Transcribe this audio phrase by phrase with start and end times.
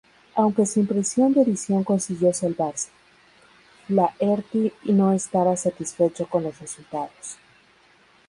[0.33, 2.89] Aunque su impresión de edición consiguió salvarse,
[3.85, 7.37] Flaherty no estaba satisfecho con los resultados.